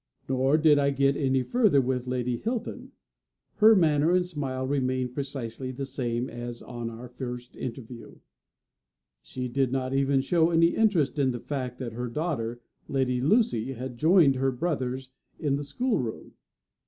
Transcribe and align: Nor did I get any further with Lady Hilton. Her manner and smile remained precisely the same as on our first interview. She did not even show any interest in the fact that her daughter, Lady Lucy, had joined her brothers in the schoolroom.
Nor 0.27 0.57
did 0.57 0.79
I 0.79 0.89
get 0.89 1.15
any 1.15 1.43
further 1.43 1.79
with 1.79 2.07
Lady 2.07 2.37
Hilton. 2.37 2.91
Her 3.57 3.75
manner 3.75 4.13
and 4.13 4.25
smile 4.25 4.65
remained 4.65 5.13
precisely 5.13 5.69
the 5.69 5.85
same 5.85 6.27
as 6.27 6.63
on 6.63 6.89
our 6.89 7.07
first 7.07 7.55
interview. 7.55 8.15
She 9.21 9.47
did 9.47 9.71
not 9.71 9.93
even 9.93 10.21
show 10.21 10.49
any 10.49 10.69
interest 10.69 11.19
in 11.19 11.29
the 11.29 11.39
fact 11.39 11.77
that 11.77 11.93
her 11.93 12.07
daughter, 12.07 12.61
Lady 12.87 13.21
Lucy, 13.21 13.73
had 13.73 13.99
joined 13.99 14.37
her 14.37 14.51
brothers 14.51 15.09
in 15.37 15.55
the 15.55 15.63
schoolroom. 15.63 16.33